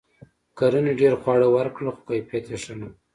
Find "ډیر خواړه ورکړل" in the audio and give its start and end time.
1.01-1.87